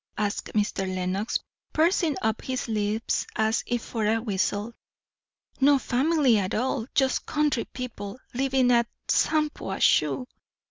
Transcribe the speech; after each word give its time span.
asked 0.17 0.51
Mr. 0.55 0.87
Lenox, 0.87 1.37
pursing 1.73 2.15
up 2.23 2.41
his 2.41 2.67
lips 2.67 3.27
as 3.35 3.63
if 3.67 3.83
for 3.83 4.07
a 4.07 4.19
whistle. 4.19 4.73
"No 5.59 5.77
family 5.77 6.39
at 6.39 6.55
all. 6.55 6.87
Just 6.95 7.27
country 7.27 7.65
people, 7.65 8.17
living 8.33 8.71
at 8.71 8.87
Shampuashuh." 9.07 10.25